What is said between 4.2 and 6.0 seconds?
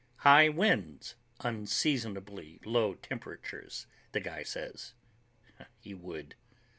says. He